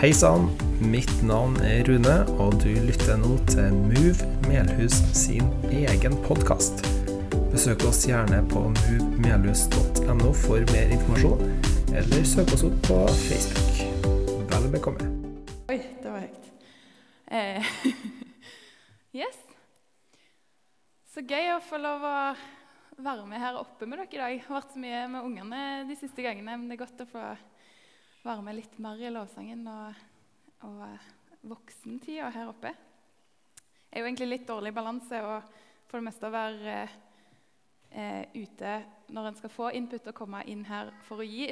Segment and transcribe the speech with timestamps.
[0.00, 0.46] Hei sann,
[0.80, 6.80] mitt navn er Rune, og du lytter nå til Move Melhus sin egen podkast.
[7.52, 11.44] Besøk oss gjerne på movemelhus.no for mer informasjon,
[11.92, 12.96] eller søk oss opp på
[13.26, 13.84] Facebook.
[14.54, 15.10] Vel bekomme.
[15.68, 16.48] Oi, det var høyt.
[17.28, 17.70] Eh,
[19.20, 19.36] yes.
[21.12, 22.16] Så gøy å få lov å
[23.04, 24.32] være med her oppe med dere i dag.
[24.32, 27.12] Jeg har vært så mye med ungene de siste gangene, men det er godt å
[27.18, 27.30] få
[28.24, 30.00] være med litt mer i lovsangen og,
[30.68, 30.84] og
[31.50, 32.72] voksentida her oppe.
[33.90, 35.40] Det er jo egentlig litt dårlig balanse å
[35.90, 36.74] for det meste være
[37.90, 38.74] eh, ute
[39.10, 41.48] når en skal få input og komme inn her for å gi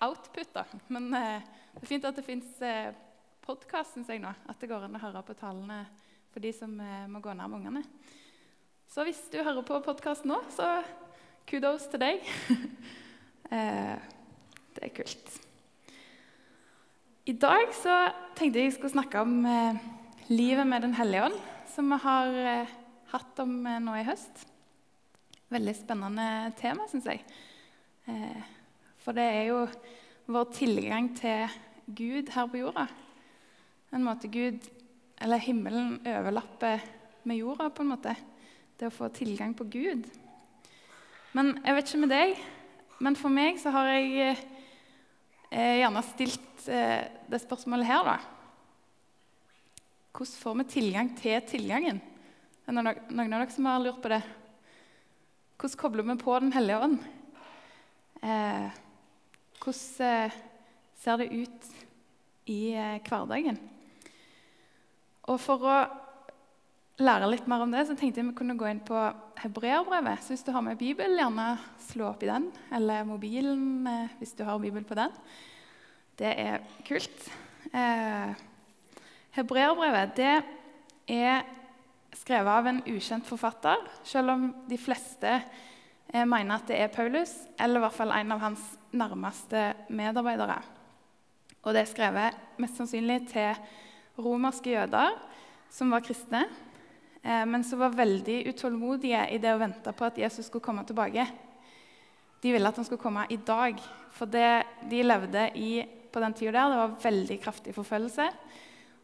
[0.00, 0.54] output.
[0.54, 0.64] da.
[0.88, 2.94] Men eh, det er fint at det fins eh,
[3.44, 4.32] podkast, syns jeg nå.
[4.48, 5.82] At det går an å høre på tallene
[6.32, 7.84] for de som eh, må gå nærme ungene.
[8.88, 10.78] Så hvis du hører på podkast nå, så
[11.48, 12.30] kudos til deg.
[13.54, 13.96] eh,
[14.72, 15.45] det er kult.
[17.26, 17.90] I dag så
[18.38, 19.78] tenkte jeg jeg skulle snakke om eh,
[20.30, 22.74] livet med Den hellige ånd, som vi har eh,
[23.10, 24.44] hatt om eh, nå i høst.
[25.50, 26.26] Veldig spennende
[26.60, 27.24] tema, syns jeg.
[28.06, 28.46] Eh,
[29.02, 29.58] for det er jo
[30.30, 31.50] vår tilgang til
[31.98, 32.86] Gud her på jorda.
[33.90, 34.62] En måte Gud,
[35.18, 36.86] eller himmelen, overlapper
[37.26, 38.14] med jorda, på en måte.
[38.78, 40.06] Det å få tilgang på Gud.
[41.34, 42.38] Men jeg vet ikke med deg,
[43.02, 44.46] men for meg så har jeg eh,
[45.56, 48.16] gjerne stilt eh, det spørsmålet her, da.
[50.16, 52.00] Hvordan får vi tilgang til tilgangen?
[52.66, 54.22] Er det noen av dere som har lurt på det?
[55.56, 56.98] Hvordan kobler vi på Den hellige ånd?
[58.20, 58.78] Eh,
[59.62, 60.38] hvordan eh,
[61.00, 61.68] ser det ut
[62.52, 63.60] i eh, hverdagen?
[65.26, 65.76] Og for å
[66.96, 68.96] lære litt mer om det, så tenkte jeg vi kunne gå inn på
[69.42, 70.22] hebreerbrevet.
[70.24, 71.48] Så hvis du har med Bibel, gjerne
[71.88, 72.48] slå opp i den.
[72.74, 75.12] Eller mobilen eh, hvis du har Bibel på den.
[76.16, 77.28] Det er kult.
[77.68, 78.32] Eh,
[79.36, 80.34] hebreerbrevet det
[81.12, 81.44] er
[82.16, 87.34] skrevet av en ukjent forfatter, selv om de fleste eh, mener at det er Paulus,
[87.60, 88.64] eller i hvert fall en av hans
[88.96, 90.62] nærmeste medarbeidere.
[91.60, 93.58] Og det er skrevet mest sannsynlig til
[94.22, 95.18] romerske jøder
[95.76, 96.46] som var kristne,
[97.26, 101.24] men som var veldig utålmodige i det å vente på at Jesus skulle komme tilbake.
[102.38, 103.80] De ville at han skulle komme i dag,
[104.14, 105.70] for det de levde i
[106.12, 106.70] på den tida der.
[106.70, 108.28] Det var veldig kraftig forfølgelse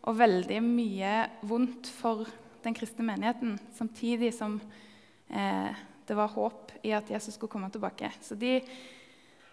[0.02, 1.16] og veldig mye
[1.46, 2.26] vondt for
[2.62, 4.56] den kristne menigheten, samtidig som
[5.28, 8.10] eh, det var håp i at Jesus skulle komme tilbake.
[8.22, 8.56] Så de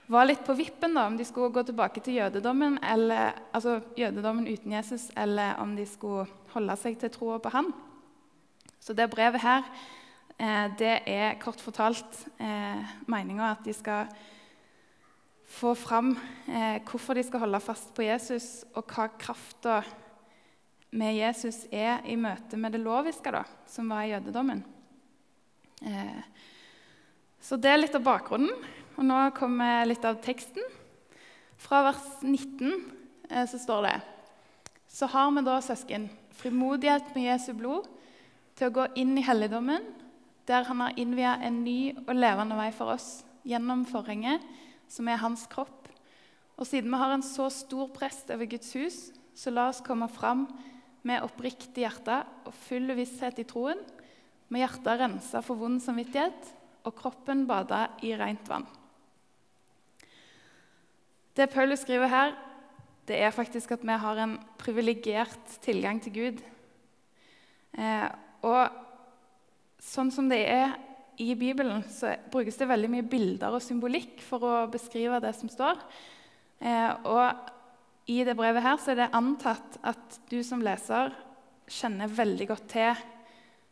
[0.10, 4.48] var litt på vippen da, om de skulle gå tilbake til jødedommen, eller, altså jødedommen
[4.50, 7.70] uten Jesus, eller om de skulle holde seg til troa på han.
[8.80, 9.64] Så det brevet her,
[10.38, 14.10] eh, det er kort fortalt eh, meninga at de skal
[15.50, 16.14] få fram
[16.48, 19.82] eh, hvorfor de skal holde fast på Jesus, og hva krafta
[20.92, 24.64] med Jesus er i møte med det loviske, da, som var i jødedommen.
[25.86, 26.22] Eh,
[27.42, 28.52] så det er litt av bakgrunnen.
[29.00, 30.66] Og nå kommer litt av teksten.
[31.60, 32.74] Fra vers 19
[33.30, 33.96] eh, så står det
[34.92, 36.10] Så har vi da, søsken,
[36.40, 37.88] frimodighet med Jesu blod
[38.60, 39.86] til å gå inn i helligdommen,
[40.50, 44.44] der han har innvia en ny og levende vei for oss gjennom forhenget
[44.92, 45.88] som er hans kropp.
[46.60, 48.98] Og siden vi har en så stor prest over Guds hus,
[49.32, 50.48] så la oss komme fram
[51.08, 53.80] med oppriktig hjerte og full visshet i troen,
[54.50, 56.52] med hjertet rensa for vond samvittighet
[56.90, 58.66] og kroppen bada i rent vann.
[61.38, 62.34] Det Paulus skriver her,
[63.08, 66.42] det er faktisk at vi har en privilegert tilgang til Gud.
[67.78, 68.10] Eh,
[68.46, 70.76] og sånn som det er
[71.20, 75.52] i Bibelen så brukes det veldig mye bilder og symbolikk for å beskrive det som
[75.52, 75.82] står.
[76.64, 81.12] Eh, og i det brevet her så er det antatt at du som leser
[81.70, 83.02] kjenner veldig godt til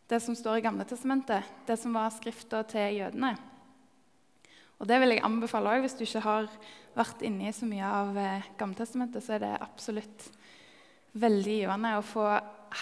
[0.08, 3.34] det som står i Gamle testamentet, det som var skrifta til jødene.
[4.78, 5.82] Og Det vil jeg anbefale òg.
[5.84, 6.48] Hvis du ikke har
[6.96, 10.28] vært inne i så mye av Gammeltestamentet, Gamletestamentet, så er det absolutt
[11.18, 12.28] veldig givende å få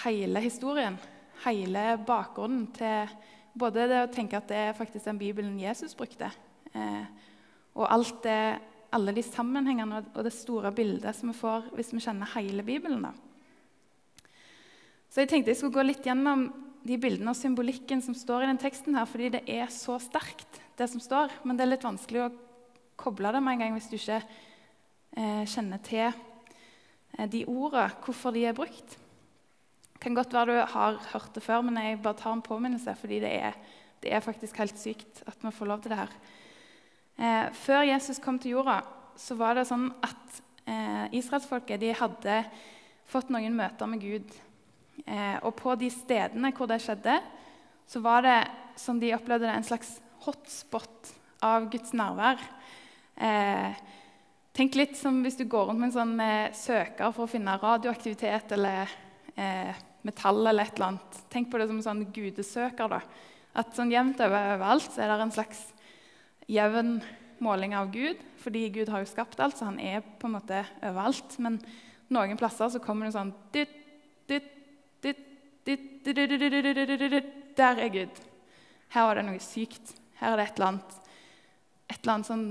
[0.04, 0.98] hele historien,
[1.44, 3.10] hele bakgrunnen til
[3.56, 6.28] både det å tenke at det er faktisk den Bibelen Jesus brukte,
[6.76, 7.04] eh,
[7.76, 8.40] og alt det,
[8.96, 13.08] alle de sammenhengene og det store bildet som vi får hvis vi kjenner hele Bibelen.
[13.08, 13.12] Da.
[15.10, 16.48] Så jeg tenkte jeg skulle gå litt gjennom
[16.86, 20.60] de bildene og symbolikken som står i den teksten, her, fordi det er så sterkt,
[20.78, 21.32] det som står.
[21.42, 22.34] Men det er litt vanskelig å
[23.00, 28.36] koble det med en gang hvis du ikke eh, kjenner til eh, de ordene, hvorfor
[28.36, 28.96] de er brukt
[30.00, 33.20] kan godt være du har hørt det før, men jeg bare tar en påminnelse, fordi
[33.24, 33.56] det er,
[34.02, 36.16] det er faktisk helt sykt at vi får lov til det her.
[37.16, 38.80] Eh, før Jesus kom til jorda,
[39.16, 42.40] så var det sånn at eh, israelsfolket de hadde
[43.08, 44.36] fått noen møter med Gud.
[45.06, 47.18] Eh, og på de stedene hvor det skjedde,
[47.86, 48.40] så var det
[48.80, 49.96] som de opplevde det, en slags
[50.26, 51.12] hotspot
[51.46, 52.40] av Guds nærvær.
[53.16, 53.78] Eh,
[54.56, 57.56] tenk litt som hvis du går rundt med en sånn eh, søker for å finne
[57.62, 58.92] radioaktivitet eller
[59.36, 61.20] eh, metall eller et eller annet.
[61.32, 62.88] Tenk på det som en sånn gudesøker.
[62.90, 63.00] da.
[63.56, 65.62] At sånn jevnt over overalt så er det en slags
[66.50, 67.00] jevn
[67.42, 68.20] måling av Gud.
[68.42, 71.38] Fordi Gud har jo skapt alt, så han er på en måte overalt.
[71.42, 71.58] Men
[72.12, 73.34] noen plasser så kommer det sånn
[77.56, 78.22] Der er Gud.
[78.92, 79.96] Her var det noe sykt.
[80.20, 81.00] Her er det et eller annet,
[81.90, 82.46] et eller annet sånn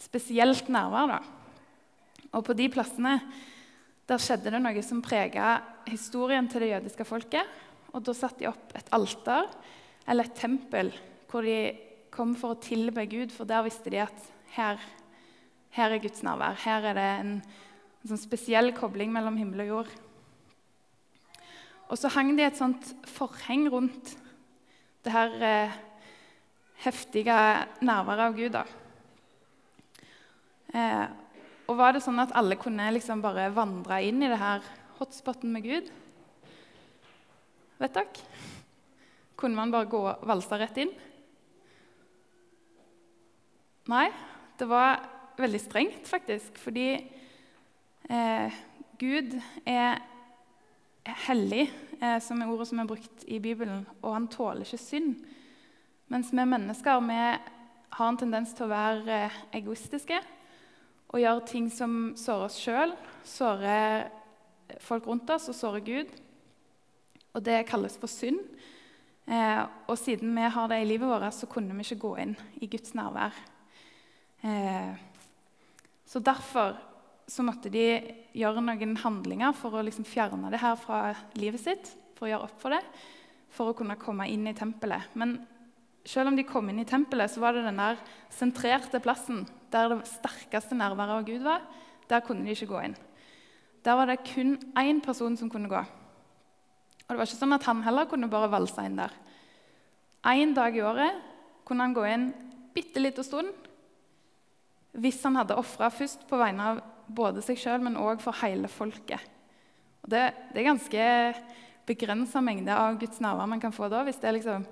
[0.00, 1.14] spesielt nærvær.
[1.14, 1.20] da.
[2.32, 3.18] Og på de plassene
[4.10, 7.46] der skjedde det noe som prega historien til det jødiske folket.
[7.94, 9.46] Og da satte de opp et alter,
[10.10, 10.90] eller et tempel,
[11.30, 11.58] hvor de
[12.10, 13.30] kom for å tilbe Gud.
[13.34, 14.26] For der visste de at
[14.56, 14.82] her,
[15.76, 16.58] her er Guds nærvær.
[16.64, 17.32] Her er det en,
[18.02, 19.94] en sånn spesiell kobling mellom himmel og jord.
[21.90, 24.14] Og så hang de et sånt forheng rundt
[25.06, 25.78] det her eh,
[26.82, 27.38] heftige
[27.82, 28.58] nærværet av Gud.
[28.58, 28.66] da.
[30.74, 31.06] Eh,
[31.70, 34.64] og var det sånn at alle kunne liksom bare vandre inn i det her
[34.98, 35.90] hotspoten med Gud?
[37.78, 38.24] Vet dere?
[39.38, 40.90] Kunne man bare gå og valse rett inn?
[43.90, 44.08] Nei,
[44.58, 44.98] det var
[45.38, 46.58] veldig strengt, faktisk.
[46.60, 48.58] Fordi eh,
[49.00, 50.02] Gud er
[51.28, 51.70] hellig,
[52.02, 55.14] eh, som er ordet som er brukt i Bibelen, og han tåler ikke synd.
[56.10, 60.18] Mens vi mennesker vi har en tendens til å være eh, egoistiske
[61.10, 62.92] og gjøre ting som sårer oss sjøl,
[63.26, 64.10] sårer
[64.82, 66.12] folk rundt oss og sårer Gud.
[67.34, 68.40] Og det kalles for synd.
[69.30, 72.36] Eh, og siden vi har det i livet vårt, så kunne vi ikke gå inn
[72.62, 73.36] i Guds nærvær.
[74.46, 74.94] Eh,
[76.06, 76.78] så derfor
[77.30, 77.84] så måtte de
[78.34, 81.92] gjøre noen handlinger for å liksom fjerne det her fra livet sitt.
[82.18, 82.82] For å gjøre opp for det,
[83.54, 85.14] for å kunne komme inn i tempelet.
[85.18, 85.38] Men
[86.06, 88.00] selv om de kom inn i tempelet, så var det den der
[88.34, 91.64] sentrerte plassen der det sterkeste nærværet av Gud var.
[92.10, 92.96] Der kunne de ikke gå inn.
[93.84, 95.80] Der var det kun én person som kunne gå.
[95.80, 99.14] Og det var ikke sånn at han heller kunne bare valse inn der.
[100.26, 101.16] Én dag i året
[101.64, 102.30] kunne han gå inn
[102.74, 103.50] bitte liten stund
[104.90, 108.68] hvis han hadde ofra først på vegne av både seg sjøl, men òg for hele
[108.70, 109.22] folket.
[110.02, 111.04] Og det, det er ganske
[111.86, 114.02] begrensa mengde av Guds nærvær man kan få da.
[114.06, 114.66] Hvis det er liksom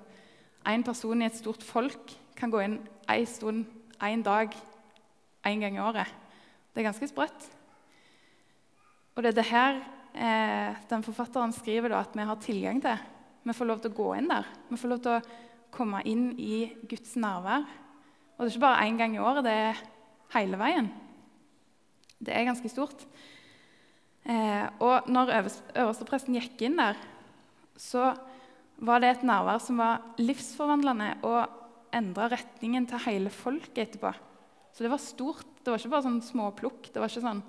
[0.67, 3.65] én person i et stort folk kan gå inn én stund,
[3.99, 4.53] én dag,
[5.47, 6.09] én gang i året.
[6.73, 7.47] Det er ganske sprøtt.
[9.15, 9.79] Og det er det her
[10.13, 13.05] eh, den forfatteren skriver da, at vi har tilgang til.
[13.43, 14.47] Vi får lov til å gå inn der.
[14.69, 15.23] Vi får lov til å
[15.75, 17.65] komme inn i Guds nærvær.
[18.37, 19.83] Og det er ikke bare én gang i året, det er
[20.35, 20.89] hele veien.
[22.19, 23.03] Det er ganske stort.
[24.23, 26.99] Eh, og når øverstepresten gikk inn der,
[27.79, 28.13] så
[28.79, 34.13] var det et nærvær som var livsforvandlende og endra retningen til hele folket etterpå.
[34.73, 35.47] Så det var stort.
[35.63, 36.91] Det var ikke bare sånn småplukk.
[36.93, 37.43] Det var ikke sånn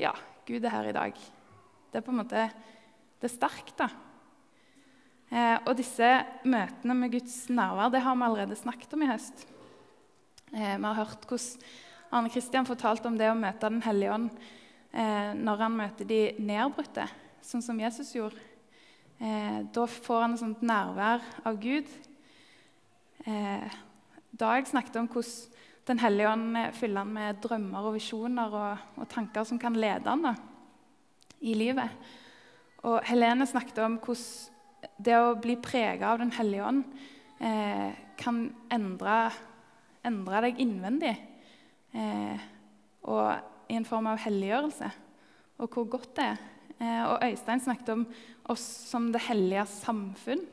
[0.00, 0.14] Ja,
[0.46, 1.18] Gud er her i dag.
[1.90, 2.48] Det er på en måte
[3.24, 3.86] det er sterkt, da.
[5.32, 6.08] Eh, og disse
[6.44, 9.46] møtene med Guds nærvær det har vi allerede snakket om i høst.
[10.52, 11.64] Eh, vi har hørt hvordan
[12.14, 14.28] Arne Kristian fortalte om det å møte Den hellige ånd
[14.92, 17.08] eh, når han møter de nedbrutte,
[17.42, 18.38] sånn som Jesus gjorde.
[19.18, 21.88] Eh, da får han et sånt nærvær av Gud.
[23.24, 23.80] Eh,
[24.36, 25.53] jeg snakket om hvordan
[25.84, 30.08] Den hellige ånd fyller han med drømmer og visjoner og, og tanker som kan lede
[30.08, 30.32] han da,
[31.44, 31.92] i livet.
[32.88, 34.52] Og Helene snakket om hvordan
[35.00, 36.82] det å bli prega av Den hellige ånd
[37.40, 38.40] eh, kan
[38.72, 39.16] endre,
[40.04, 41.14] endre, deg innvendig.
[41.94, 42.44] Eh,
[43.08, 44.90] og i en form av helliggjørelse.
[45.62, 46.42] Og hvor godt det er.
[46.78, 48.04] Eh, og Øystein snakket om
[48.52, 50.44] oss som det hellige samfunn.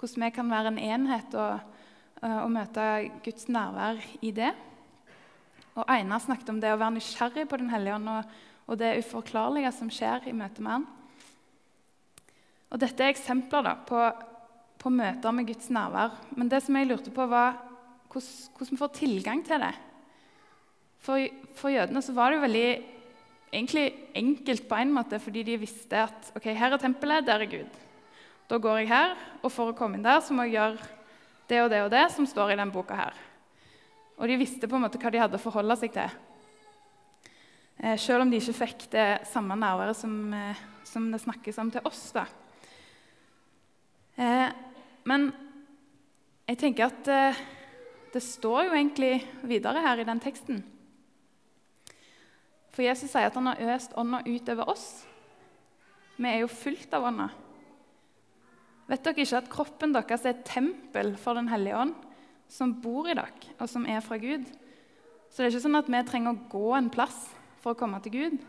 [0.00, 1.60] Hvordan vi kan være en enhet og,
[2.20, 2.86] og møte
[3.24, 4.50] Guds nærvær i det.
[5.78, 8.34] Og Einar snakket om det å være nysgjerrig på Den hellige ånd og,
[8.68, 10.88] og det uforklarlige som skjer i møte med Han.
[12.70, 14.04] Og Dette er eksempler da, på,
[14.78, 16.14] på, møter med Guds nærvær.
[16.36, 17.58] Men det som jeg lurte på, var
[18.10, 19.72] hvordan vi får tilgang til det.
[21.00, 21.24] For,
[21.56, 22.68] for jødene så var det jo veldig
[23.50, 23.86] egentlig
[24.20, 27.78] enkelt på en måte, fordi de visste at ok, her er tempelet, der er Gud.
[28.50, 30.90] Da går jeg her, og for å komme inn der så må jeg gjøre
[31.50, 32.96] det og det og det som står i denne boka.
[32.96, 33.14] her.
[34.20, 36.10] Og de visste på en måte hva de hadde å forholde seg til.
[37.80, 41.70] Eh, selv om de ikke fikk det samme nærværet som, eh, som, det snakkes om
[41.70, 42.12] til oss.
[42.12, 42.26] da.
[44.18, 44.50] Eh,
[45.04, 45.32] men
[46.46, 47.36] jeg tenker at
[48.12, 50.64] det står jo egentlig videre her i den teksten
[52.74, 55.06] For Jesus sier at han har øst ånda ut over oss.
[56.18, 57.30] Vi er jo fullt av ånda.
[58.90, 61.92] Vet dere ikke at kroppen deres er et tempel for Den hellige ånd,
[62.50, 64.48] som bor i dere, og som er fra Gud?
[65.30, 67.28] Så det er ikke sånn at vi trenger å gå en plass
[67.62, 68.40] for å komme til Gud.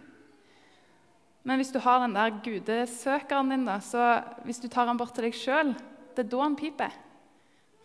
[1.45, 5.13] Men hvis du har den der gudesøkeren din, da, så hvis du tar den bort
[5.17, 5.75] til deg sjøl,
[6.15, 6.98] det er da han piper.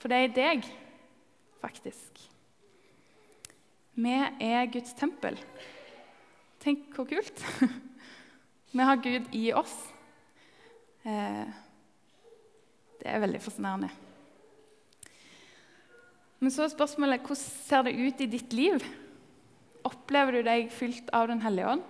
[0.00, 0.70] For det er i deg,
[1.60, 2.24] faktisk.
[3.96, 5.38] Vi er Guds tempel.
[6.60, 7.44] Tenk hvor kult.
[8.76, 9.76] Vi har Gud i oss.
[11.06, 11.48] Eh,
[13.06, 13.88] det er veldig fascinerende.
[16.42, 18.82] Men så er spørsmålet hvordan ser det ut i ditt liv?
[19.86, 21.84] Opplever du deg fylt av Den hellige ånd?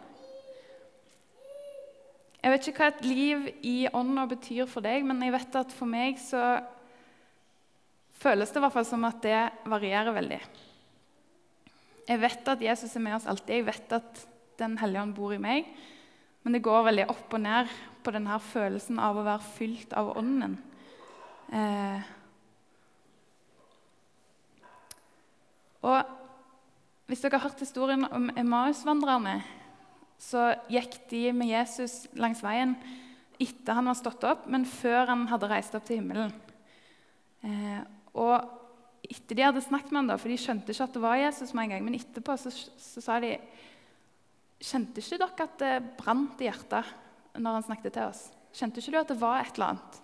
[2.45, 5.73] Jeg vet ikke hva et liv i ånda betyr for deg, men jeg vet at
[5.75, 6.43] for meg så
[8.21, 10.39] føles det i hvert fall som at det varierer veldig.
[12.07, 14.25] Jeg vet at Jesus er med oss alltid, jeg vet at
[14.57, 15.67] Den hellige ånd bor i meg.
[16.41, 20.15] Men det går veldig opp og ned på denne følelsen av å være fylt av
[20.17, 20.55] Ånden.
[21.55, 22.07] Eh,
[25.87, 26.15] og
[27.07, 29.39] hvis dere har hørt historien om Emmaus-vandrerne,
[30.19, 32.75] så gikk de med Jesus langs veien
[33.43, 36.33] etter han var stått opp, men før han hadde reist opp til himmelen.
[37.45, 37.83] Eh,
[38.17, 41.53] og etter de hadde snakket med ham, for de skjønte ikke at det var Jesus
[41.55, 43.37] med en gang, men etterpå så, så sa de
[44.57, 46.89] Kjente ikke dere at det brant i hjertet
[47.37, 48.23] når han snakket til oss?
[48.57, 49.99] Kjente ikke du at det var et eller annet?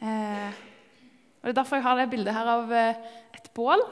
[0.00, 0.64] Eh,
[1.46, 2.96] og Det er derfor jeg har det bildet her av eh,
[3.38, 3.84] et bål.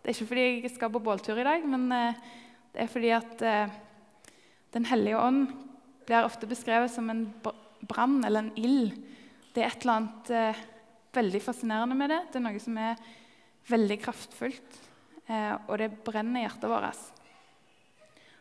[0.00, 2.22] Det er ikke fordi jeg skal på båltur i dag, men eh,
[2.72, 3.74] det er fordi at eh,
[4.72, 5.42] Den hellige ånd
[6.08, 7.26] blir ofte beskrevet som en
[7.84, 8.96] brann eller en ild.
[9.52, 10.64] Det er et eller annet
[11.16, 12.18] veldig fascinerende med det.
[12.32, 13.00] Det er noe som er
[13.70, 14.76] veldig kraftfullt,
[15.68, 17.00] og det brenner hjertet vårt.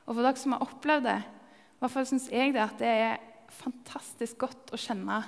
[0.04, 2.92] Og for dere som har opplevd det, i hvert fall syns jeg det at det
[3.06, 3.24] er
[3.64, 5.22] fantastisk godt å kjenne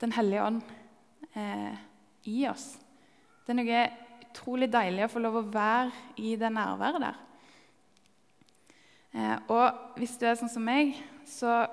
[0.00, 0.62] Den hellige ånd
[1.34, 1.74] eh,
[2.30, 2.72] i oss.
[3.44, 3.82] Det er noe
[4.30, 5.90] utrolig deilig å få lov å være
[6.22, 7.20] i det nærværet der.
[9.10, 10.94] Eh, og hvis du er sånn som meg,
[11.26, 11.64] så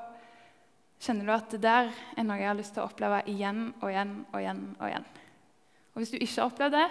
[1.03, 3.91] kjenner du at det der er noe jeg har lyst til å oppleve igjen og
[3.91, 4.63] igjen og igjen.
[4.79, 5.07] Og igjen.
[5.93, 6.87] Og hvis du ikke har opplevd det,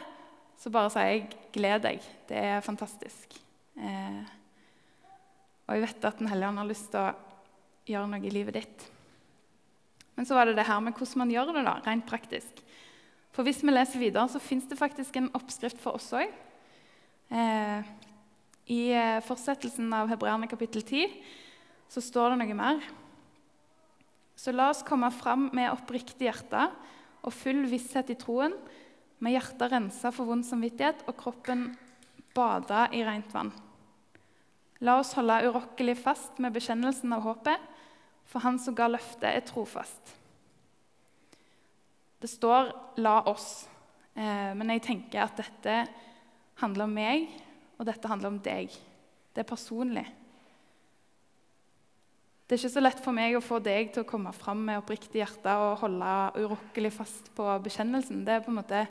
[0.56, 2.10] så bare sier jeg 'gled deg'.
[2.28, 3.36] Det er fantastisk.
[3.76, 4.22] Eh,
[5.66, 7.14] og jeg vet at Den hellige ånd har lyst til å
[7.86, 8.95] gjøre noe i livet ditt.
[10.16, 12.62] Men så var det det her med hvordan man gjør det da, rent praktisk.
[13.37, 16.30] For hvis vi leser videre, så fins det faktisk en oppskrift for oss òg.
[17.37, 17.90] Eh,
[18.73, 21.12] I eh, fortsettelsen av Hebreerne kapittel 10
[21.92, 22.80] så står det noe mer.
[24.37, 26.66] Så la oss komme fram med oppriktig hjerte
[27.26, 28.56] og full visshet i troen,
[29.18, 31.70] med hjertet rensa for vond samvittighet og kroppen
[32.37, 33.52] bada i rent vann.
[34.85, 37.62] La oss holde urokkelig fast med bekjennelsen av håpet,
[38.26, 40.14] for Han som ga løftet, er trofast.
[42.21, 43.68] Det står 'la oss',
[44.16, 45.88] eh, men jeg tenker at dette
[46.56, 47.28] handler om meg,
[47.78, 48.71] og dette handler om deg.
[49.35, 50.06] Det er personlig.
[52.47, 54.78] Det er ikke så lett for meg å få deg til å komme fram med
[54.78, 58.25] oppriktig hjerte og holde urokkelig fast på bekjennelsen.
[58.25, 58.87] Det er på en måte,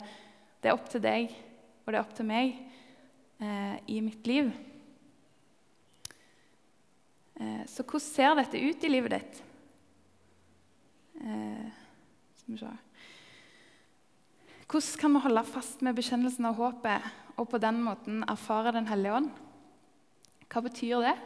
[0.60, 1.32] det er opp til deg,
[1.86, 2.52] og det er opp til meg
[3.40, 4.52] eh, i mitt liv.
[7.36, 9.42] Eh, så hvordan ser dette ut i livet ditt?
[11.20, 11.82] Eh,
[14.66, 17.02] Hvordan kan vi holde fast med bekjennelsen av håpet
[17.36, 19.30] og på den måten erfare Den hellige ånd?
[20.46, 21.16] Hva betyr det?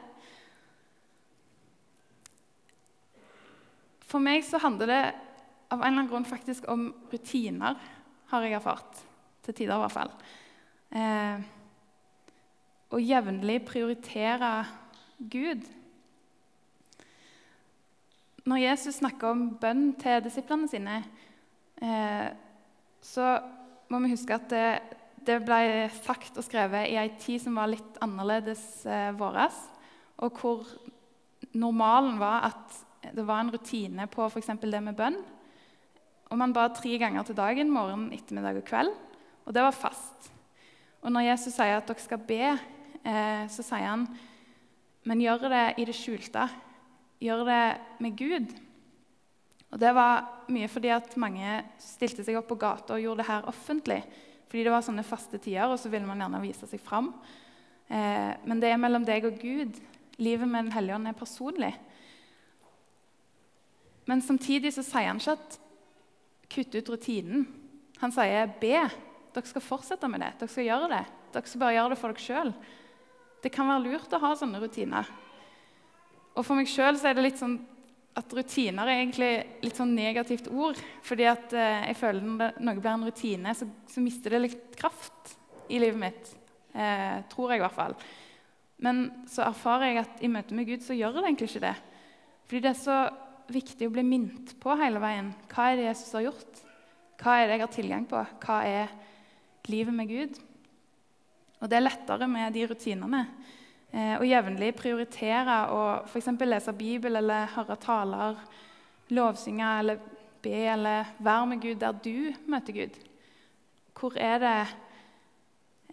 [4.11, 5.02] For meg så handler det
[5.71, 7.76] av en eller annen grunn faktisk om rutiner,
[8.33, 9.05] har jeg erfart.
[9.45, 10.11] Til tider, i hvert fall.
[10.90, 11.45] Eh,
[12.90, 14.50] å jevnlig prioritere
[15.21, 15.69] Gud
[18.49, 21.00] når Jesus snakker om bønn til disiplene sine,
[21.82, 22.28] eh,
[23.02, 23.26] så
[23.90, 24.68] må vi huske at det,
[25.26, 29.59] det, ble sagt og skrevet i ei tid som var litt annerledes eh, våres,
[30.20, 30.64] og hvor
[31.56, 32.80] normalen var at
[33.16, 34.52] det var en rutine på f.eks.
[34.61, 35.16] det med bønn.
[36.30, 38.92] Og man ba tre ganger til dagen, morgen, ettermiddag og kveld.
[39.49, 40.28] Og det var fast.
[41.00, 42.52] Og når Jesus sier at dere skal be,
[43.02, 44.04] eh, så sier han
[45.09, 46.44] men gjør det i det skjulte
[47.20, 47.64] gjøre det
[48.02, 48.54] med Gud.
[49.70, 53.30] Og Det var mye fordi at mange stilte seg opp på gata og gjorde det
[53.30, 54.00] her offentlig.
[54.50, 57.12] Fordi det var sånne faste tider, og så ville man gjerne vise seg fram.
[57.86, 59.78] Eh, men det er mellom deg og Gud.
[60.18, 61.70] Livet med Den hellige ånd er personlig.
[64.10, 65.60] Men samtidig så sier han ikke at
[66.50, 67.46] kutt ut rutinen.
[68.02, 68.74] Han sier be.
[69.30, 70.32] Dere skal fortsette med det.
[70.40, 71.04] Dere skal gjøre det.
[71.30, 72.54] Dere skal bare gjøre det for dere sjøl.
[73.40, 75.06] Det kan være lurt å ha sånne rutiner.
[76.40, 77.59] Og for meg sjøl er det litt sånn
[78.16, 79.30] at rutiner er egentlig
[79.62, 80.78] litt sånn negativt ord.
[81.04, 84.78] Fordi at eh, jeg føler når noe blir en rutine, så, så, mister det litt
[84.80, 85.35] kraft
[85.68, 86.32] i livet mitt.
[86.73, 87.97] Eh, tror jeg i hvert fall.
[88.80, 91.76] Men så erfarer jeg at i møte med Gud så gjør det egentlig ikke det.
[92.49, 92.99] Fordi det er så
[93.50, 95.32] viktig å bli minnet på hele veien.
[95.52, 96.64] Hva er det Jesus har gjort?
[97.20, 98.25] Hva er det jeg har tilgang på?
[98.40, 98.94] Hva er
[99.68, 100.40] livet med Gud?
[101.61, 103.26] Og det er lettere med de rutinene.
[103.90, 106.28] Eh, å jevnlig prioritere å f.eks.
[106.47, 108.38] lese Bibel eller høre taler,
[109.11, 109.99] lovsynge eller
[110.44, 113.00] be eller være med Gud der du møter Gud.
[113.99, 114.54] Hvor er det,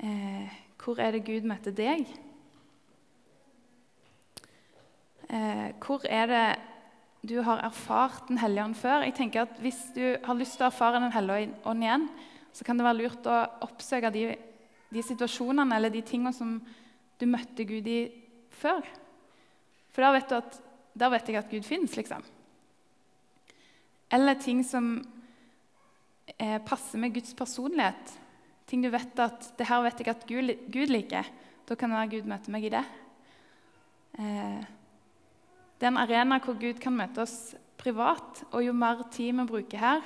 [0.05, 2.05] eh, hvor er det Gud møter deg?
[5.27, 6.47] Eh, hvor er det
[7.27, 9.01] du har erfart Den hellige ånd før?
[9.03, 12.09] Jeg tenker at Hvis du har lyst til å erfare Den hellige ånd igjen,
[12.53, 14.35] så kan det være lurt å oppsøke de,
[14.93, 16.61] de situasjonene eller de tingene som
[17.17, 17.99] du møtte Gud i
[18.53, 18.85] før.
[19.93, 20.57] For da vet, at,
[20.93, 22.23] da vet jeg at Gud fins, liksom.
[24.13, 24.95] Eller ting som
[26.37, 28.13] eh, passer med Guds personlighet.
[28.67, 31.27] Ting du vet at det her vet jeg at Gud, Gud liker.
[31.67, 32.83] Da kan det være Gud møter meg i det.
[34.17, 34.61] Eh,
[35.77, 38.43] det er en arena hvor Gud kan møte oss privat.
[38.51, 40.05] Og jo mer tid vi bruker her,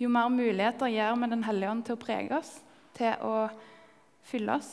[0.00, 2.54] jo mer muligheter gir vi Den hellige ånd til å prege oss,
[2.96, 3.50] til å
[4.24, 4.70] fylle oss.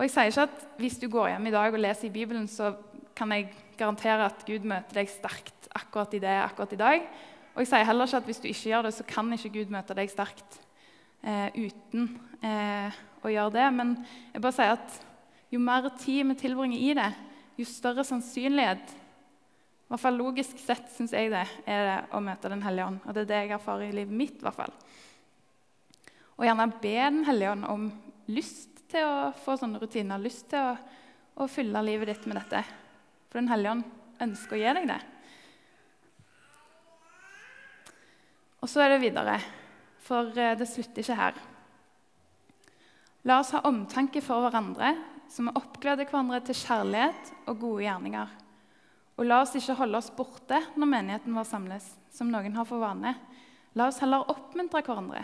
[0.00, 2.46] Og jeg sier ikke at hvis du går hjem i dag og leser i Bibelen,
[2.48, 2.70] så
[3.12, 7.04] kan jeg garantere at Gud møter deg sterkt akkurat i det akkurat i dag.
[7.52, 9.74] Og jeg sier heller ikke at hvis du ikke gjør det, så kan ikke Gud
[9.74, 10.56] møte deg sterkt
[11.20, 12.08] eh, uten
[12.40, 13.66] eh, å gjøre det.
[13.76, 13.92] Men
[14.32, 14.96] jeg bare sier at
[15.52, 17.10] jo mer tid vi tilbringer i det,
[17.60, 18.96] jo større sannsynlighet
[19.90, 23.00] i hvert fall Logisk sett syns jeg det er det å møte Den hellige ånd.
[23.04, 24.36] Og det er det jeg erfarer i livet mitt.
[24.38, 24.74] I hvert fall.
[26.38, 27.88] Og gjerne be Den hellige ånd om
[28.30, 30.74] lyst til å få sånne rutiner, lyst til å,
[31.42, 32.62] å fylle livet ditt med dette.
[33.30, 35.00] For Den hellige ånd ønsker å gi deg det.
[38.60, 39.38] Og så er det videre,
[40.04, 41.38] for eh, det slutter ikke her.
[43.28, 44.94] La oss ha omtanke for hverandre,
[45.30, 48.36] så vi oppgleder hverandre til kjærlighet og gode gjerninger.
[49.20, 52.82] Og la oss ikke holde oss borte når menigheten vår samles, som noen har for
[52.82, 53.14] vane.
[53.76, 55.22] La oss heller oppmuntre hverandre.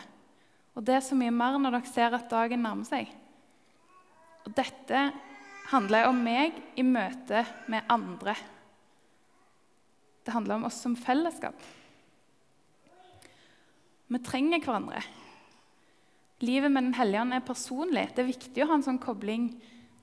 [0.77, 3.09] Og det er så mye mer når dere ser at dagen nærmer seg.
[4.47, 5.01] Og dette
[5.73, 8.37] handler om meg i møte med andre.
[10.27, 11.59] Det handler om oss som fellesskap.
[14.07, 15.03] Vi trenger hverandre.
[16.47, 18.07] Livet med Den hellige ånd er personlig.
[18.15, 19.49] Det er viktig å ha en sånn kobling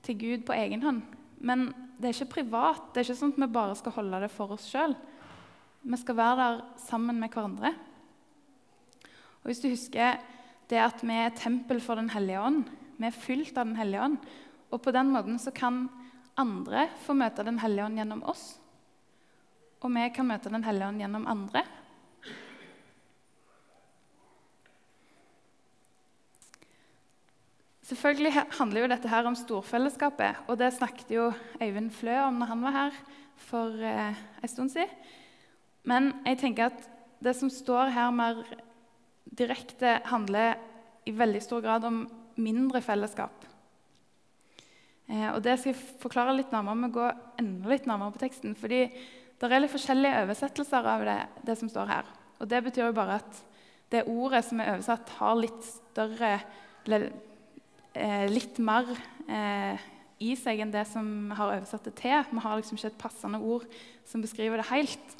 [0.04, 1.02] til Gud på egen hånd.
[1.40, 2.90] Men det er ikke privat.
[2.92, 4.96] Det er ikke sånn at vi bare skal holde det for oss sjøl.
[5.84, 7.72] Vi skal være der sammen med hverandre.
[9.42, 10.18] Og Hvis du husker
[10.68, 12.64] det at vi er tempel for Den hellige ånd,
[12.98, 14.18] vi er fylt av Den hellige ånd.
[14.72, 15.86] Og på den måten så kan
[16.40, 18.44] andre få møte Den hellige ånd gjennom oss.
[19.84, 21.64] Og vi kan møte Den hellige ånd gjennom andre.
[27.84, 31.26] Selvfølgelig handler jo dette her om storfellesskapet, og det snakket jo
[31.60, 32.96] Øyvind Flø om når han var her
[33.44, 34.88] for eh, en stund siden.
[35.84, 36.86] Men jeg tenker at
[37.20, 38.40] det som står her mer
[39.28, 40.56] direkte, handler
[41.04, 42.06] i veldig stor grad om
[42.40, 43.44] mindre fellesskap.
[45.08, 46.86] Eh, og Det skal jeg forklare litt nærmere.
[46.86, 48.54] Vi går enda litt nærmere på teksten.
[48.54, 48.90] fordi
[49.40, 52.04] det er litt forskjellige oversettelser av det, det, som står her.
[52.40, 53.42] Og Det betyr jo bare at
[53.90, 56.40] det ordet som er oversatt, har litt større
[56.88, 58.88] eh, litt mer
[59.28, 59.78] eh,
[60.24, 62.24] i seg enn det som vi har oversatt det til.
[62.30, 63.66] Vi har liksom ikke et passende ord
[64.08, 65.16] som beskriver det helt.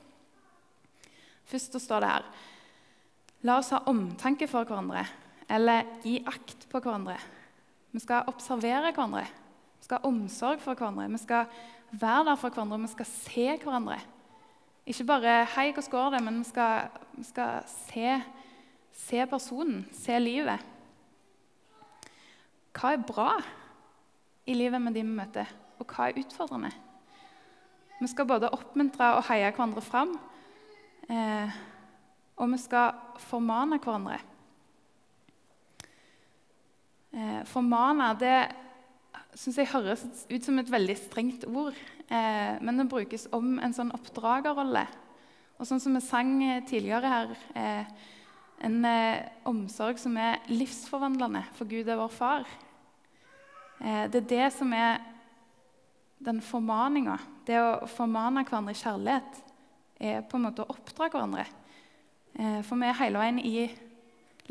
[1.44, 2.24] Først står det her
[3.44, 5.02] La oss ha omtanke for hverandre,
[5.48, 7.16] eller gi akt på hverandre.
[7.94, 9.24] Vi skal observere hverandre,
[9.78, 11.10] vi skal ha omsorg for hverandre.
[11.12, 11.46] Vi skal
[11.92, 14.00] være der for hverandre, vi skal se hverandre.
[14.86, 18.22] Ikke bare 'hei, hvordan går det?', men vi skal, vi skal se,
[18.92, 20.60] se personen, se livet.
[22.72, 23.42] Hva er bra
[24.46, 25.46] i livet med de vi møter,
[25.78, 26.72] og hva er utfordrende?
[28.00, 30.18] Vi skal både oppmuntre og heie hverandre fram,
[31.08, 31.50] eh,
[32.36, 34.18] og vi skal formane hverandre.
[37.14, 38.38] Eh, formane det
[39.38, 41.76] syns jeg høres ut som et veldig strengt ord,
[42.10, 44.82] eh, men det brukes om en sånn oppdragerrolle.
[45.58, 46.34] Og sånn som vi sang
[46.66, 47.94] tidligere her eh,
[48.64, 52.46] En eh, omsorg som er livsforvandlende, for Gud er vår far.
[53.82, 55.02] Eh, det er det som er
[56.24, 57.18] den formaninga.
[57.44, 59.40] Det å formane hverandre i kjærlighet
[60.00, 61.44] er på en måte å oppdra hverandre.
[62.38, 63.66] Eh, for vi er hele veien i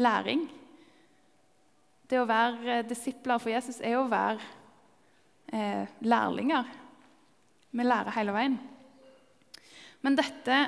[0.03, 0.45] læring.
[2.13, 4.37] Det å være disipler for Jesus er å være
[5.49, 6.67] eh, lærlinger.
[7.73, 8.57] Vi lærer hele veien.
[10.05, 10.59] Men dette,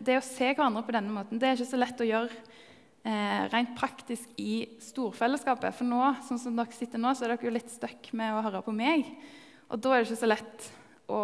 [0.00, 3.42] det å se hverandre på denne måten det er ikke så lett å gjøre eh,
[3.52, 5.76] rent praktisk i storfellesskapet.
[5.76, 8.40] For nå, sånn som dere sitter nå, så er dere jo litt stuck med å
[8.46, 9.04] høre på meg.
[9.68, 10.70] Og da er det ikke så lett
[11.12, 11.20] å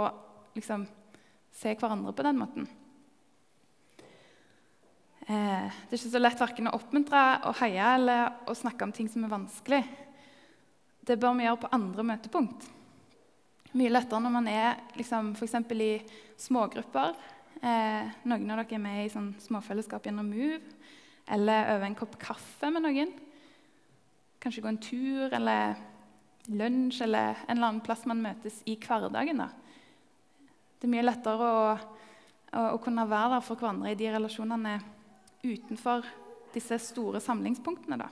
[0.59, 0.85] liksom,
[1.57, 2.69] se hverandre på den måten.
[5.31, 8.95] Eh, det er ikke så lett verken å oppmuntre og heie eller å snakke om
[8.95, 9.85] ting som er vanskelig.
[11.07, 12.67] Det bør vi gjøre på andre møtepunkt.
[13.79, 15.55] Mye lettere når man er liksom, f.eks.
[15.71, 15.93] i
[16.49, 17.15] smågrupper.
[17.63, 20.59] Eh, noen av dere er med i sånn småfellesskap gjennom Move.
[21.31, 23.15] Eller over en kopp kaffe med noen.
[24.43, 25.79] Kanskje gå en tur eller
[26.51, 29.45] lunsj eller en eller annen plass man møtes i hverdagen.
[29.45, 29.53] Da.
[30.81, 31.67] Det er mye lettere å,
[32.51, 34.81] å, å kunne være der for hverandre i de relasjonene
[35.45, 36.07] utenfor
[36.55, 37.99] disse store samlingspunktene.
[38.01, 38.09] Da.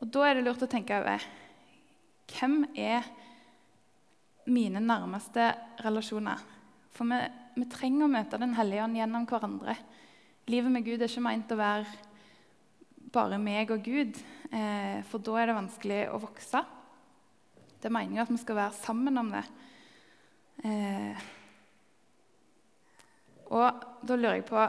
[0.00, 1.22] Og Da er det lurt å tenke over
[2.34, 3.06] hvem er
[4.50, 5.52] mine nærmeste
[5.84, 6.40] relasjoner.
[6.94, 7.20] For vi,
[7.56, 9.76] vi trenger å møte Den hellige ånd gjennom hverandre.
[10.50, 11.86] Livet med Gud er ikke meint å være
[13.14, 14.18] bare meg og Gud,
[14.50, 16.64] eh, for da er det vanskelig å vokse.
[17.78, 19.44] Det er meninga at vi skal være sammen om det.
[20.64, 21.24] Eh,
[23.52, 24.62] og da lurer jeg på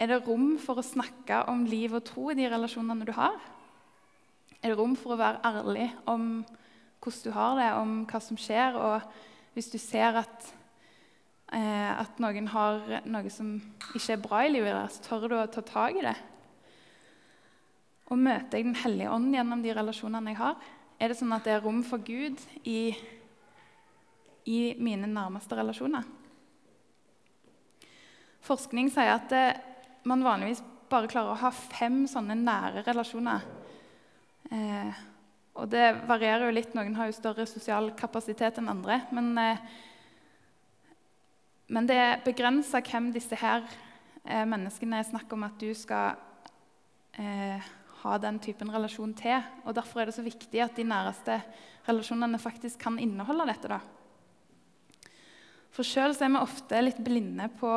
[0.00, 3.36] Er det rom for å snakke om liv og tro i de relasjonene du har?
[4.62, 6.42] Er det rom for å være ærlig om
[7.02, 8.78] hvordan du har det, om hva som skjer?
[8.78, 10.48] Og hvis du ser at,
[11.52, 13.56] eh, at noen har noe som
[13.92, 16.16] ikke er bra i livet deres, tør du å ta tak i det?
[18.10, 20.56] Og møter jeg Den hellige ånd gjennom de relasjonene jeg har?
[20.98, 22.94] Er det sånn at det er rom for Gud i,
[24.46, 26.06] i mine nærmeste relasjoner?
[28.42, 29.46] Forskning sier at det,
[30.08, 33.44] man vanligvis bare klarer å ha fem sånne nære relasjoner.
[34.52, 35.02] Eh,
[35.60, 36.74] og det varierer jo litt.
[36.76, 39.02] Noen har jo større sosial kapasitet enn andre.
[39.14, 39.62] Men, eh,
[41.68, 43.64] men det er begrensa hvem disse her
[44.24, 46.16] eh, menneskene er snakk om at du skal
[47.20, 49.38] eh, ha den typen relasjon til.
[49.64, 51.38] Og Derfor er det så viktig at de næreste
[51.86, 53.68] relasjonene faktisk kan inneholde dette.
[53.68, 53.80] da.
[55.72, 57.70] For sjøl er vi ofte litt blinde på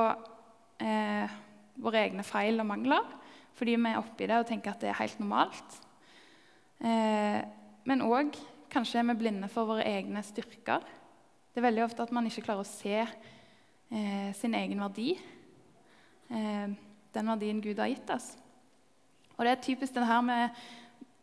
[0.79, 1.37] eh,
[1.81, 3.13] våre egne feil og mangler
[3.55, 5.77] fordi vi er oppi det og tenker at det er helt normalt.
[6.83, 7.39] Eh,
[7.87, 8.35] men òg
[8.73, 10.83] kanskje er vi blinde for våre egne styrker.
[11.53, 15.13] Det er veldig ofte at man ikke klarer å se eh, sin egen verdi.
[16.27, 16.73] Eh,
[17.15, 18.33] den verdien Gud har gitt oss.
[19.37, 20.65] Og det er typisk det her med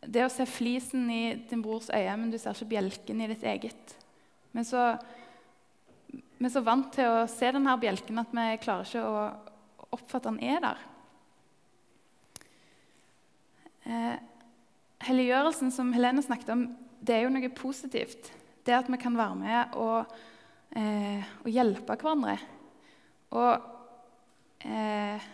[0.02, 3.44] det å se flisen i din brors øye, men du ser ikke bjelken i ditt
[3.46, 3.96] eget.
[4.52, 4.94] Men så
[6.12, 9.24] vi er så vant til å se denne bjelken at vi klarer ikke å
[9.92, 10.80] oppfatte at den er der.
[13.82, 14.16] Eh,
[15.06, 16.64] helliggjørelsen som Helene snakket om,
[17.02, 18.30] det er jo noe positivt.
[18.62, 20.12] Det at vi kan være med og,
[20.78, 22.36] eh, og hjelpe hverandre.
[23.34, 25.30] Og eh,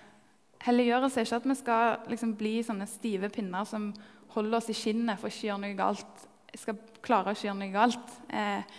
[0.65, 3.91] helliggjørelse er ikke at vi skal liksom, bli sånne stive pinner som
[4.35, 6.27] holder oss i skinnet for å ikke gjøre noe galt.
[6.53, 8.15] Jeg skal klare å ikke gjøre noe galt.
[8.29, 8.77] Eh,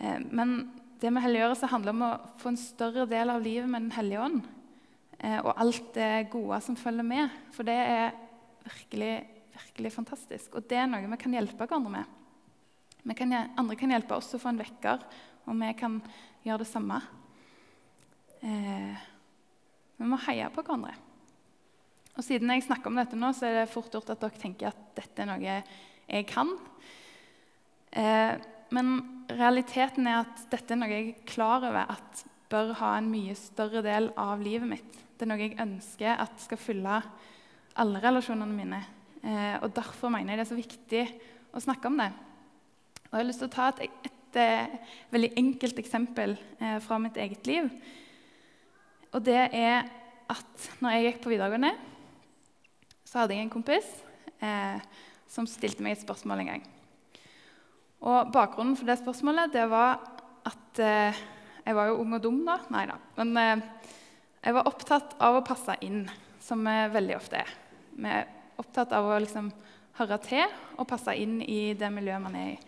[0.00, 0.58] eh, men
[0.98, 4.22] det med helliggjørelse handler om å få en større del av livet med Den hellige
[4.24, 4.40] ånd.
[5.18, 7.34] Eh, og alt det gode som følger med.
[7.54, 8.16] For det er
[8.66, 9.12] virkelig,
[9.54, 10.58] virkelig fantastisk.
[10.58, 12.14] Og det er noe vi kan hjelpe hverandre med.
[13.16, 15.04] Kan, andre kan hjelpe oss å få en vekker,
[15.48, 15.94] og vi kan
[16.44, 16.98] gjøre det samme.
[18.42, 19.06] Eh,
[19.98, 20.92] vi må heie på hverandre.
[22.18, 24.72] Og Siden jeg snakker om dette nå, så er det fort gjort at dere tenker
[24.72, 26.50] at dette er noe jeg kan.
[27.94, 28.34] Eh,
[28.74, 33.10] men realiteten er at dette er noe jeg er klar over at bør ha en
[33.12, 35.00] mye større del av livet mitt.
[35.16, 37.00] Det er noe jeg ønsker at skal fylle
[37.78, 38.80] alle relasjonene mine.
[39.22, 41.02] Eh, og Derfor mener jeg det er så viktig
[41.52, 42.08] å snakke om det.
[43.08, 46.78] Og Jeg har lyst til å ta et, et, et eh, veldig enkelt eksempel eh,
[46.84, 47.68] fra mitt eget liv.
[49.12, 49.88] Og det er
[50.28, 51.72] at når jeg gikk på videregående,
[53.08, 53.86] så hadde jeg en kompis
[54.44, 54.82] eh,
[55.28, 56.66] som stilte meg et spørsmål en gang.
[58.06, 59.98] Og Bakgrunnen for det spørsmålet det var
[60.46, 61.22] at eh,
[61.66, 62.58] jeg var jo ung og dum da.
[62.72, 62.98] Nei da.
[63.18, 63.64] Men eh,
[64.44, 66.04] jeg var opptatt av å passe inn,
[66.40, 67.56] som vi veldig ofte er.
[67.98, 69.50] Vi er opptatt av å liksom
[69.98, 70.44] høre til
[70.78, 72.58] og passe inn i det miljøet man er i.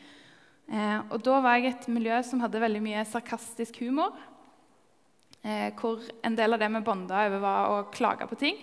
[0.71, 4.19] Eh, og da var jeg et miljø som hadde veldig mye sarkastisk humor.
[5.41, 8.59] Eh, hvor en del av det vi bonda over, var å klage på ting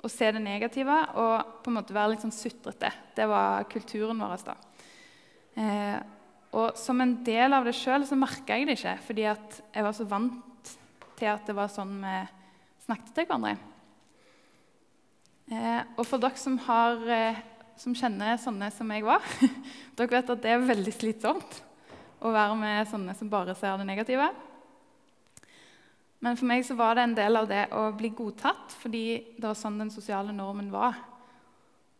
[0.00, 2.90] og se det negative og på en måte være litt sånn sutrete.
[3.16, 4.56] Det var kulturen vår da.
[5.60, 5.98] Eh,
[6.56, 9.94] og som en del av det sjøl så merka jeg det ikke, fordi jeg var
[9.94, 10.72] så vant
[11.20, 12.20] til at det var sånn vi
[12.86, 13.56] snakket til hverandre.
[15.50, 17.40] Eh, og for dere som, har, eh,
[17.78, 19.24] som, kjenner sånne som jeg var,
[19.98, 21.60] dere vet at det er veldig slitsomt.
[22.20, 24.26] å være med sånne som bare ser det negative.
[26.20, 29.04] Men for meg så var det en del av det å bli godtatt, fordi
[29.38, 30.98] det var sånn den sosiale normen var.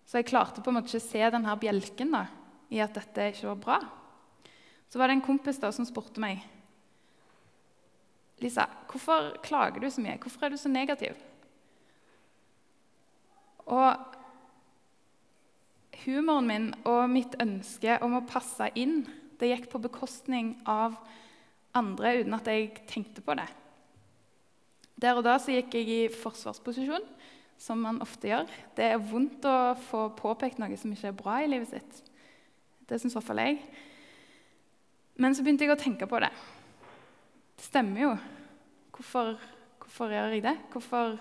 [0.04, 2.26] Så jeg klarte på en måte ikke å se denne bjelken da,
[2.70, 3.78] i at dette ikke var bra.
[4.90, 6.42] Så var det en kompis da som spurte meg
[8.40, 10.16] Lisa, hvorfor klager du så mye?
[10.16, 11.18] Hvorfor er du så negativ?
[13.68, 14.16] Og
[16.06, 19.02] humoren min og mitt ønske om å passe inn
[19.40, 20.96] det gikk på bekostning av
[21.76, 23.46] andre uten at jeg tenkte på det.
[25.00, 27.04] Der og da så gikk jeg i forsvarsposisjon,
[27.60, 28.48] som man ofte gjør.
[28.76, 32.00] Det er vondt å få påpekt noe som ikke er bra i livet sitt.
[32.90, 33.60] Det syns i hvert fall jeg.
[35.22, 36.30] Men så begynte jeg å tenke på det.
[37.54, 38.10] Det stemmer jo.
[38.96, 39.36] Hvorfor,
[39.78, 40.56] hvorfor gjør jeg det?
[40.72, 41.14] Hvorfor,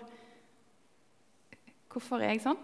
[1.93, 2.59] hvorfor er jeg sånn?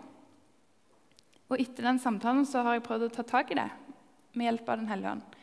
[1.46, 3.68] Og etter den samtalen så har jeg prøvd å ta tak i det
[4.36, 5.38] med hjelp av Den hellige ånd.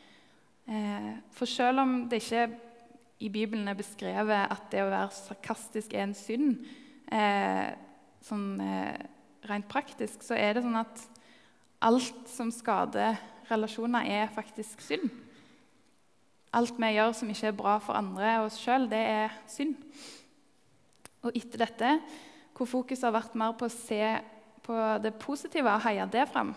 [0.67, 2.43] Eh, for selv om det ikke
[3.23, 6.65] i Bibelen er beskrevet at det å være sarkastisk er en synd,
[7.07, 7.71] eh,
[8.23, 9.05] sånn eh,
[9.47, 11.05] rent praktisk, så er det sånn at
[11.83, 13.15] alt som skader
[13.49, 15.09] relasjoner, er faktisk synd.
[16.53, 19.73] Alt vi gjør som ikke er bra for andre og oss sjøl, det er synd.
[21.23, 21.95] Og etter dette,
[22.53, 24.03] hvor fokuset har vært mer på å se
[24.63, 26.53] på det positive og heie det fram,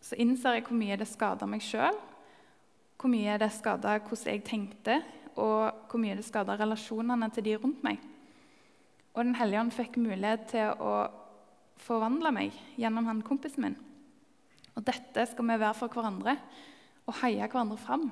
[0.00, 1.96] så innser jeg hvor mye det skader meg sjøl,
[2.98, 5.00] hvor mye det skader hvordan jeg tenkte,
[5.38, 8.00] og hvor mye det skader relasjonene til de rundt meg.
[9.14, 10.94] Og Den hellige ånd fikk mulighet til å
[11.82, 13.76] forvandle meg gjennom han kompisen min.
[14.78, 16.36] Og dette skal vi være for hverandre
[17.08, 18.06] og heie hverandre fram.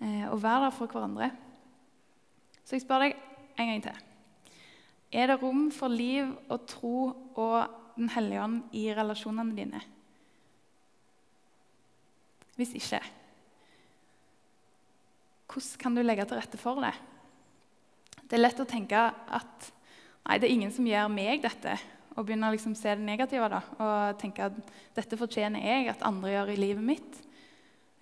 [0.00, 1.30] Eh, og være der for hverandre.
[2.64, 3.16] Så jeg spør deg
[3.58, 4.06] en gang til.
[5.10, 6.96] Er det rom for liv og tro
[7.34, 9.80] og Den hellige ånd i relasjonene dine?
[12.56, 13.00] Hvis ikke
[15.50, 16.94] hvordan kan du legge til rette for det?
[18.22, 19.66] Det er lett å tenke at
[20.24, 21.74] nei, det er ingen som gjør meg dette,
[22.20, 24.56] og begynne å liksom se det negative da, og tenke at
[24.96, 27.20] dette fortjener jeg at andre gjør i livet mitt.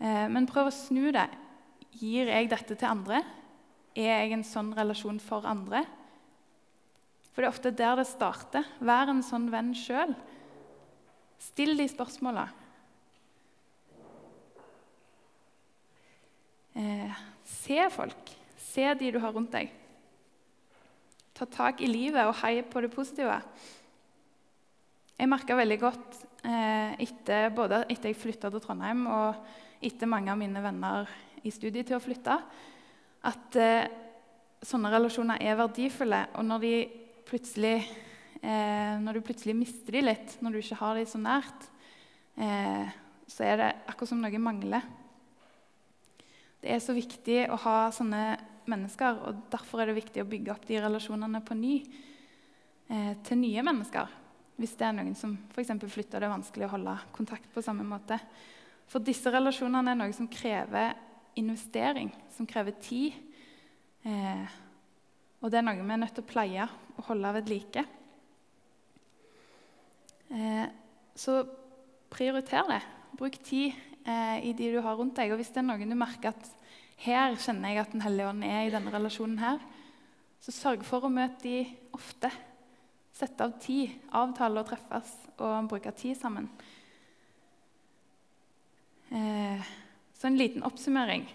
[0.03, 1.29] Eh, men prøv å snu det.
[1.99, 3.23] Gir jeg dette til andre?
[3.99, 5.85] Er jeg en sånn relasjon for andre?
[7.33, 8.67] For det er ofte der det starter.
[8.83, 10.15] Vær en sånn venn sjøl.
[11.39, 12.49] Still de spørsmåla.
[16.75, 18.35] Eh, Se folk.
[18.59, 19.71] Se de du har rundt deg.
[21.39, 23.39] Ta tak i livet og hei på det positive.
[25.19, 29.41] Jeg merka veldig godt eh, etter, både etter jeg flytta til Trondheim og
[29.83, 31.09] etter mange av mine venner
[31.43, 32.37] i studiet til å flytte,
[33.27, 33.89] at eh,
[34.63, 36.21] sånne relasjoner er verdifulle.
[36.39, 36.67] Og når,
[37.35, 41.67] eh, når du plutselig mister de litt, når du ikke har de så nært,
[42.39, 42.95] eh,
[43.27, 44.87] så er det akkurat som noe mangler.
[46.63, 48.23] Det er så viktig å ha sånne
[48.71, 53.43] mennesker, og derfor er det viktig å bygge opp de relasjonene på ny eh, til
[53.43, 54.19] nye mennesker.
[54.59, 55.71] Hvis det er noen som f.eks.
[55.87, 58.19] flytter, det er vanskelig å holde kontakt på samme måte.
[58.91, 60.97] For disse relasjonene er noe som krever
[61.39, 63.15] investering, som krever tid.
[64.03, 64.57] Eh,
[65.39, 66.67] og det er noe vi er nødt til å pleie
[66.97, 67.85] og holde ved like.
[70.35, 70.67] Eh,
[71.15, 71.39] så
[72.11, 72.81] prioriter det.
[73.19, 75.31] Bruk tid eh, i de du har rundt deg.
[75.31, 76.51] Og hvis det er noen du merker at
[77.05, 79.63] her kjenner jeg at Den hellige ånd er i denne relasjonen her,
[80.43, 81.63] så sørg for å møte de
[81.95, 82.31] ofte.
[83.19, 85.11] Sette av tid, avtale å treffes
[85.43, 86.47] og bruke tid sammen.
[89.11, 89.71] Eh,
[90.15, 91.27] så en liten oppsummering.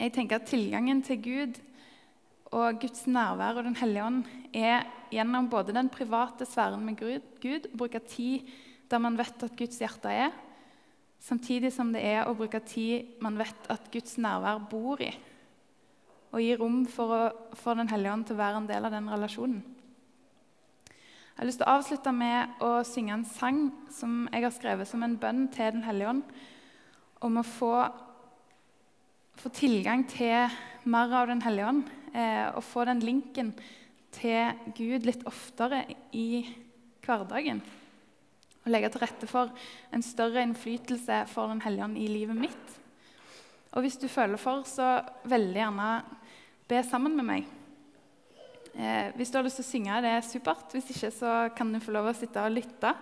[0.00, 1.60] Jeg tenker at Tilgangen til Gud
[2.50, 4.20] og Guds nærvær og Den hellige ånd
[4.52, 8.48] er gjennom både den private sfæren med Gud, å bruke tid
[8.90, 10.32] der man vet at Guds hjerte er,
[11.20, 15.10] Samtidig som det er å bruke tid man vet at Guds nærvær bor i,
[16.32, 18.94] og gi rom for, å, for Den hellige ånd til å være en del av
[18.94, 19.60] den relasjonen.
[21.40, 23.58] Jeg har lyst til å avslutte med å synge en sang
[23.96, 26.34] som jeg har skrevet som en bønn til Den hellige ånd,
[27.24, 27.70] om å få,
[29.40, 30.52] få tilgang til
[30.84, 33.54] mer av Den hellige ånd, eh, og få den linken
[34.12, 36.42] til Gud litt oftere i
[37.06, 37.62] hverdagen
[38.60, 39.48] og legge til rette for
[39.96, 42.76] en større innflytelse for Den hellige ånd i livet mitt.
[43.72, 45.88] Og hvis du føler for, så veldig gjerne
[46.68, 47.48] be sammen med meg.
[48.74, 50.74] Eh, hvis du har lyst til å synge, det er supert.
[50.74, 52.94] Hvis ikke, så kan du få lov å sitte og lytte.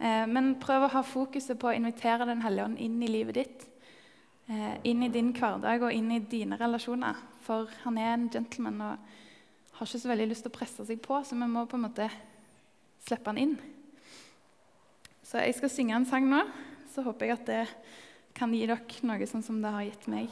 [0.00, 3.38] Eh, men prøv å ha fokuset på å invitere Den hellige ånd inn i livet
[3.38, 3.66] ditt.
[4.48, 7.20] Eh, inn i din hverdag og inn i dine relasjoner.
[7.46, 9.14] For han er en gentleman og
[9.78, 11.86] har ikke så veldig lyst til å presse seg på, så vi må på en
[11.86, 12.08] måte
[13.04, 13.54] slippe han inn.
[15.24, 16.42] Så jeg skal synge en sang nå.
[16.94, 17.62] Så håper jeg at det
[18.36, 20.28] kan gi dere noe sånn som det har gitt meg.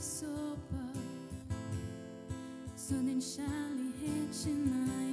[0.00, 0.96] Gjør meg sårbar,
[2.76, 5.09] så din kjærlighet skinner